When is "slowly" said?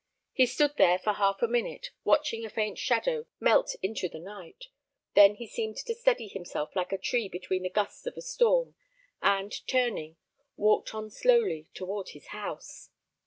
11.11-11.67